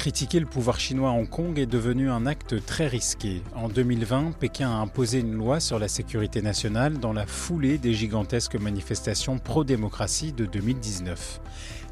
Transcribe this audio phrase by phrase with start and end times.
[0.00, 3.42] Critiquer le pouvoir chinois à Hong Kong est devenu un acte très risqué.
[3.54, 7.92] En 2020, Pékin a imposé une loi sur la sécurité nationale dans la foulée des
[7.92, 11.42] gigantesques manifestations pro-démocratie de 2019.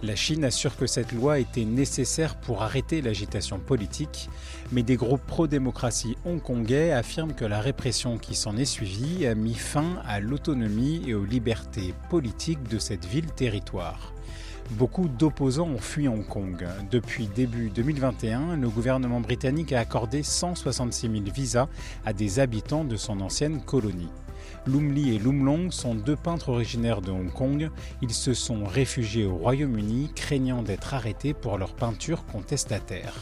[0.02, 4.30] La Chine assure que cette loi était nécessaire pour arrêter l'agitation politique,
[4.72, 9.52] mais des groupes pro-démocratie hongkongais affirment que la répression qui s'en est suivie a mis
[9.52, 14.14] fin à l'autonomie et aux libertés politiques de cette ville-territoire.
[14.72, 16.66] Beaucoup d'opposants ont fui Hong Kong.
[16.90, 21.68] Depuis début 2021, le gouvernement britannique a accordé 166 000 visas
[22.04, 24.10] à des habitants de son ancienne colonie.
[24.66, 27.70] Lum Lee et Lum Long sont deux peintres originaires de Hong Kong.
[28.02, 33.14] Ils se sont réfugiés au Royaume-Uni, craignant d'être arrêtés pour leurs peintures contestataires.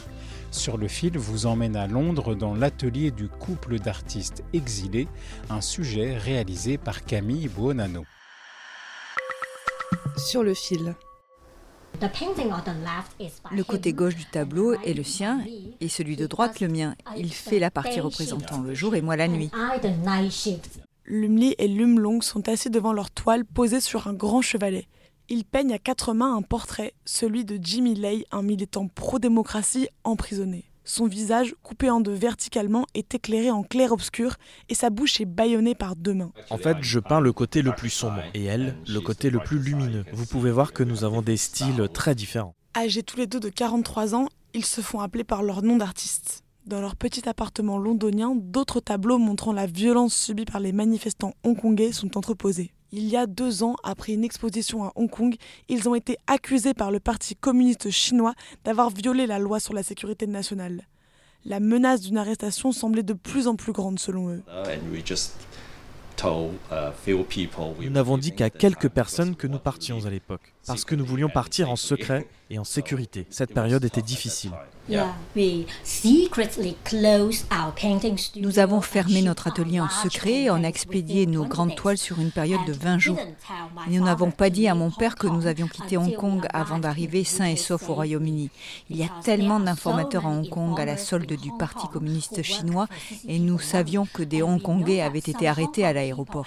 [0.51, 5.07] Sur le fil vous emmène à Londres dans l'atelier du couple d'artistes exilés,
[5.49, 8.05] un sujet réalisé par Camille Buonanno.
[10.17, 10.97] Sur le fil.
[13.53, 15.41] Le côté gauche du tableau est le sien
[15.81, 16.95] et celui de droite le mien.
[17.17, 19.51] Il fait la partie représentant le jour et moi la nuit.
[21.07, 24.89] Lumli et Lumlong sont assis devant leur toile posée sur un grand chevalet.
[25.29, 30.65] Ils peignent à quatre mains un portrait, celui de Jimmy Lay, un militant pro-démocratie emprisonné.
[30.89, 34.37] Son visage, coupé en deux verticalement, est éclairé en clair-obscur
[34.69, 36.31] et sa bouche est bâillonnée par deux mains.
[36.49, 39.59] En fait, je peins le côté le plus sombre et elle, le côté le plus
[39.59, 40.05] lumineux.
[40.13, 42.55] Vous pouvez voir que nous avons des styles très différents.
[42.77, 46.45] Âgés tous les deux de 43 ans, ils se font appeler par leur nom d'artiste.
[46.67, 51.91] Dans leur petit appartement londonien, d'autres tableaux montrant la violence subie par les manifestants hongkongais
[51.91, 52.73] sont entreposés.
[52.93, 55.35] Il y a deux ans, après une exposition à Hong Kong,
[55.69, 59.83] ils ont été accusés par le Parti communiste chinois d'avoir violé la loi sur la
[59.83, 60.87] sécurité nationale.
[61.45, 64.43] La menace d'une arrestation semblait de plus en plus grande selon eux.
[67.81, 71.29] Nous n'avons dit qu'à quelques personnes que nous partions à l'époque, parce que nous voulions
[71.29, 73.27] partir en secret et en sécurité.
[73.31, 74.53] Cette période était difficile.
[78.37, 82.21] Nous avons fermé notre atelier en secret et on a expédié nos grandes toiles sur
[82.21, 83.19] une période de 20 jours.
[83.89, 86.79] Et nous n'avons pas dit à mon père que nous avions quitté Hong Kong avant
[86.79, 88.51] d'arriver sains et saufs au Royaume-Uni.
[88.91, 92.87] Il y a tellement d'informateurs à Hong Kong à la solde du Parti communiste chinois
[93.27, 96.47] et nous savions que des Hongkongais avaient été arrêtés à l'aéroport.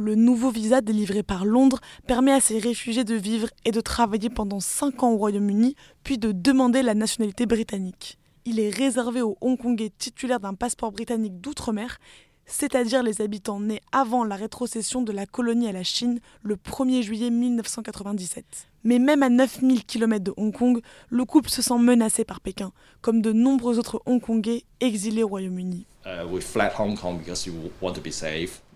[0.00, 4.30] Le nouveau visa délivré par Londres permet à ces réfugiés de vivre et de travailler
[4.30, 8.16] pendant 5 ans au Royaume-Uni, puis de demander la nationalité britannique.
[8.44, 11.98] Il est réservé aux Hongkongais titulaires d'un passeport britannique d'outre-mer,
[12.46, 17.02] c'est-à-dire les habitants nés avant la rétrocession de la colonie à la Chine le 1er
[17.02, 18.44] juillet 1997.
[18.84, 20.80] Mais même à 9000 km de Hong Kong,
[21.10, 22.70] le couple se sent menacé par Pékin,
[23.00, 25.86] comme de nombreux autres Hongkongais exilés au Royaume-Uni.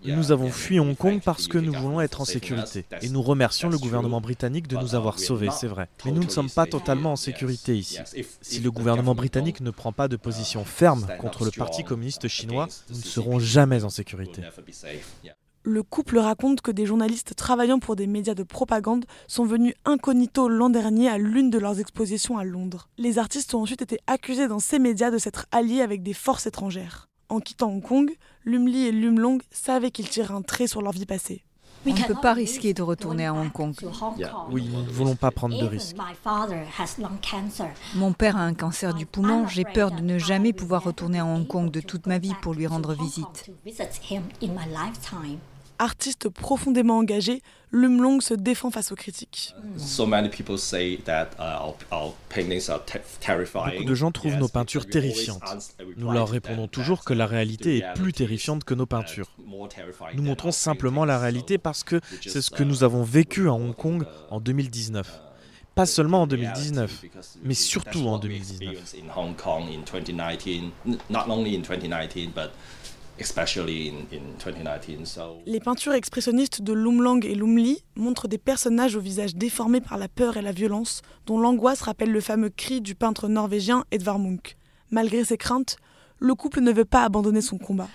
[0.05, 2.85] Nous avons fui Hong Kong parce que nous voulons être en sécurité.
[3.01, 5.87] Et nous remercions le gouvernement britannique de nous avoir sauvés, c'est vrai.
[6.05, 7.99] Mais nous ne sommes pas totalement en sécurité ici.
[8.41, 12.67] Si le gouvernement britannique ne prend pas de position ferme contre le Parti communiste chinois,
[12.89, 14.41] nous ne serons jamais en sécurité.
[15.65, 20.49] Le couple raconte que des journalistes travaillant pour des médias de propagande sont venus incognito
[20.49, 22.89] l'an dernier à l'une de leurs expositions à Londres.
[22.97, 26.47] Les artistes ont ensuite été accusés dans ces médias de s'être alliés avec des forces
[26.47, 27.07] étrangères.
[27.33, 31.07] En quittant Hong Kong, Lumli et Lumlong savaient qu'ils tireraient un trait sur leur vie
[31.07, 31.43] passée.
[31.83, 33.73] On ne peut pas risquer de retourner à Hong Kong.
[34.51, 35.97] Oui, nous ne voulons pas prendre de risques.
[37.95, 41.25] Mon père a un cancer du poumon, j'ai peur de ne jamais pouvoir retourner à
[41.25, 43.49] Hong Kong de toute ma vie pour lui rendre visite.
[45.79, 47.41] Artiste profondément engagé,
[47.71, 49.55] Lumlong se défend face aux critiques.
[53.53, 55.75] Beaucoup de gens trouvent nos peintures terrifiantes.
[55.97, 59.31] Nous leur répondons toujours que la réalité est plus terrifiante que nos peintures.
[60.13, 63.75] Nous montrons simplement la réalité parce que c'est ce que nous avons vécu à Hong
[63.75, 65.21] Kong en 2019.
[65.75, 67.05] Pas seulement en 2019,
[67.43, 68.75] mais surtout en 2019.
[75.45, 80.07] Les peintures expressionnistes de Lumlang et Lumli montrent des personnages au visage déformé par la
[80.07, 84.57] peur et la violence, dont l'angoisse rappelle le fameux cri du peintre norvégien Edvard Munch.
[84.89, 85.77] Malgré ses craintes,
[86.19, 87.87] le couple ne veut pas abandonner son combat.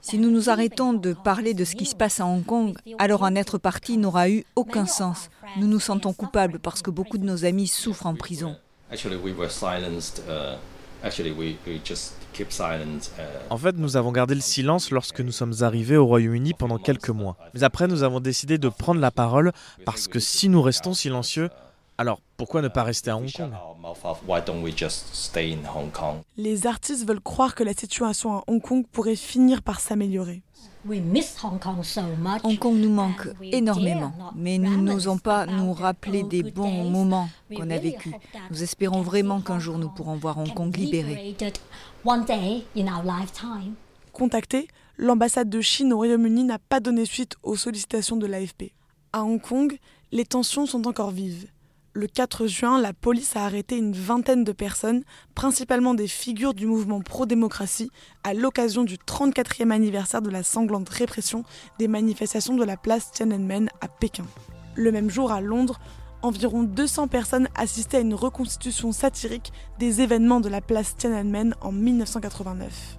[0.00, 3.22] Si nous nous arrêtons de parler de ce qui se passe à Hong Kong, alors
[3.22, 5.30] en être parti n'aura eu aucun sens.
[5.56, 8.56] Nous nous sentons coupables parce que beaucoup de nos amis souffrent en prison.
[13.50, 17.10] En fait, nous avons gardé le silence lorsque nous sommes arrivés au Royaume-Uni pendant quelques
[17.10, 17.36] mois.
[17.54, 19.52] Mais après, nous avons décidé de prendre la parole
[19.84, 21.50] parce que si nous restons silencieux,
[22.00, 23.52] alors pourquoi ne pas rester à Hong Kong?
[26.38, 30.42] Les artistes veulent croire que la situation à Hong Kong pourrait finir par s'améliorer.
[30.88, 37.68] Hong Kong nous manque énormément, mais nous n'osons pas nous rappeler des bons moments qu'on
[37.68, 38.14] a vécus.
[38.50, 41.36] Nous espérons vraiment qu'un jour nous pourrons voir Hong Kong libéré.
[44.14, 48.72] Contacté, l'ambassade de Chine au Royaume-Uni n'a pas donné suite aux sollicitations de l'AFP.
[49.12, 49.76] À Hong Kong,
[50.12, 51.50] les tensions sont encore vives.
[52.00, 55.02] Le 4 juin, la police a arrêté une vingtaine de personnes,
[55.34, 57.90] principalement des figures du mouvement pro-démocratie,
[58.24, 61.44] à l'occasion du 34e anniversaire de la sanglante répression
[61.78, 64.24] des manifestations de la place Tiananmen à Pékin.
[64.76, 65.78] Le même jour, à Londres,
[66.22, 71.70] environ 200 personnes assistaient à une reconstitution satirique des événements de la place Tiananmen en
[71.70, 72.96] 1989.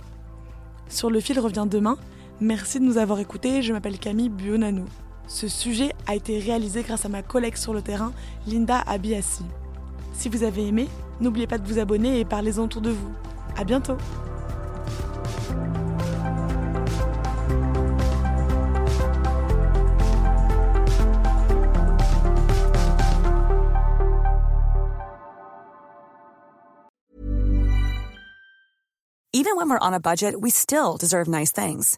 [0.89, 1.98] Sur le fil revient demain.
[2.39, 3.63] Merci de nous avoir écoutés.
[3.63, 4.86] Je m'appelle Camille Buonanno.
[5.33, 8.11] Ce sujet a été réalisé grâce à ma collègue sur le terrain,
[8.45, 9.45] Linda Abiassi.
[10.13, 10.89] Si vous avez aimé,
[11.21, 13.13] n'oubliez pas de vous abonner et parlez-en autour de vous.
[13.55, 13.95] À bientôt!
[29.33, 31.97] Even when we're on a budget, we still deserve nice things.